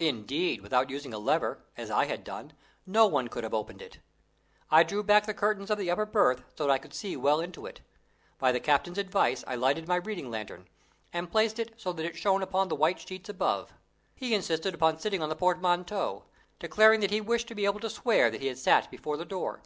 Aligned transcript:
Indeed, 0.00 0.62
without 0.62 0.88
using 0.88 1.12
a 1.12 1.18
lever, 1.18 1.62
as 1.76 1.90
I 1.90 2.06
had 2.06 2.24
done, 2.24 2.54
no 2.86 3.06
one 3.06 3.28
could 3.28 3.44
have 3.44 3.52
opened 3.52 3.82
it. 3.82 3.98
I 4.70 4.82
drew 4.82 5.02
back 5.02 5.26
the 5.26 5.34
curtains 5.34 5.68
of 5.70 5.76
the 5.76 5.90
upper 5.90 6.06
berth 6.06 6.42
so 6.56 6.66
that 6.66 6.72
I 6.72 6.78
could 6.78 6.94
see 6.94 7.14
well 7.14 7.40
into 7.40 7.66
it. 7.66 7.82
By 8.38 8.52
the 8.52 8.58
captain's 8.58 8.96
advice 8.96 9.44
I 9.46 9.54
lighted 9.54 9.86
my 9.86 9.96
reading 9.96 10.30
lantern, 10.30 10.66
and 11.12 11.30
placed 11.30 11.58
it 11.58 11.74
so 11.78 11.92
that 11.92 12.06
it 12.06 12.16
shone 12.16 12.42
upon 12.42 12.68
the 12.68 12.74
white 12.74 13.00
sheets 13.06 13.28
above. 13.28 13.74
He 14.14 14.32
insisted 14.34 14.72
upon 14.72 14.98
sitting 14.98 15.22
on 15.22 15.28
the 15.28 15.36
portmanteau, 15.36 16.24
declaring 16.58 17.00
that 17.00 17.10
he 17.10 17.20
wished 17.20 17.48
to 17.48 17.54
be 17.54 17.66
able 17.66 17.80
to 17.80 17.90
swear 17.90 18.30
that 18.30 18.40
he 18.40 18.46
had 18.46 18.56
sat 18.56 18.90
before 18.90 19.18
the 19.18 19.26
door. 19.26 19.60